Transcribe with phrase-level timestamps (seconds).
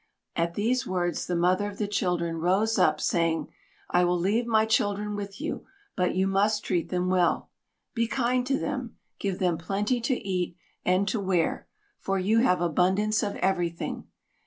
[0.35, 3.49] At these words the mother of the children rose up, saying,
[3.91, 7.51] "I will leave my children with you; but you must treat them well.
[7.93, 11.67] Be kind to them, give them plenty to eat and to wear,
[11.99, 14.07] for you have abundance of everything.